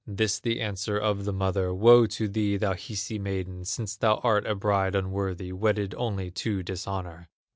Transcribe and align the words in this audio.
This 0.07 0.39
the 0.39 0.61
answer 0.61 0.97
of 0.97 1.25
the 1.25 1.31
mother: 1.31 1.71
"Woe 1.75 2.07
to 2.07 2.27
thee, 2.27 2.57
thou 2.57 2.73
Hisi 2.73 3.19
maiden, 3.19 3.65
Since 3.65 3.97
thou 3.97 4.15
art 4.23 4.47
a 4.47 4.55
bride 4.55 4.95
unworthy, 4.95 5.53
Wedded 5.53 5.93
only 5.95 6.31
to 6.31 6.63
dishonor!" 6.63 7.29